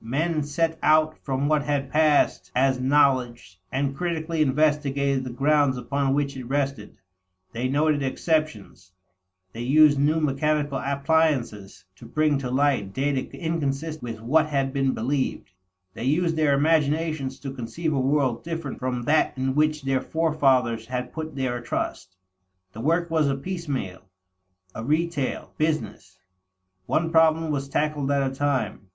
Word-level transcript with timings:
Men 0.03 0.41
set 0.41 0.79
out 0.81 1.15
from 1.19 1.47
what 1.47 1.61
had 1.63 1.91
passed 1.91 2.51
as 2.55 2.79
knowledge, 2.79 3.59
and 3.71 3.95
critically 3.95 4.41
investigated 4.41 5.23
the 5.23 5.29
grounds 5.29 5.77
upon 5.77 6.15
which 6.15 6.35
it 6.35 6.45
rested; 6.45 6.97
they 7.53 7.67
noted 7.67 8.01
exceptions; 8.01 8.93
they 9.53 9.61
used 9.61 9.99
new 9.99 10.19
mechanical 10.19 10.79
appliances 10.79 11.85
to 11.97 12.07
bring 12.07 12.39
to 12.39 12.49
light 12.49 12.93
data 12.93 13.21
inconsistent 13.37 14.01
with 14.01 14.21
what 14.21 14.47
had 14.47 14.73
been 14.73 14.95
believed; 14.95 15.51
they 15.93 16.03
used 16.05 16.35
their 16.35 16.55
imaginations 16.57 17.37
to 17.39 17.53
conceive 17.53 17.93
a 17.93 17.99
world 17.99 18.43
different 18.43 18.79
from 18.79 19.03
that 19.03 19.37
in 19.37 19.53
which 19.53 19.83
their 19.83 20.01
forefathers 20.01 20.87
had 20.87 21.13
put 21.13 21.35
their 21.35 21.61
trust. 21.61 22.17
The 22.73 22.81
work 22.81 23.11
was 23.11 23.27
a 23.27 23.35
piecemeal, 23.35 24.01
a 24.73 24.83
retail, 24.83 25.53
business. 25.59 26.17
One 26.87 27.11
problem 27.11 27.51
was 27.51 27.69
tackled 27.69 28.09
at 28.09 28.31
a 28.31 28.33
time. 28.33 28.87